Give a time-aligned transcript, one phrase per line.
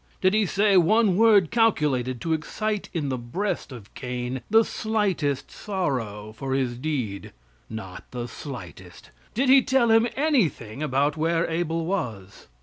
[0.19, 5.51] Did He say one word calculated to excite in the breast of Cain the slightest
[5.51, 7.31] real sorrow for his deed?
[7.69, 9.11] Not the slightest.
[9.35, 12.47] Did He tell him anything about where Abel was?